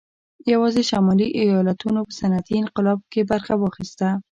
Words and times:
یوازې 0.53 0.81
شمالي 0.89 1.27
ایالتونو 1.41 1.99
په 2.07 2.13
صنعتي 2.19 2.53
انقلاب 2.63 2.99
کې 3.11 3.21
برخه 3.31 3.53
واخیسته 3.57 4.07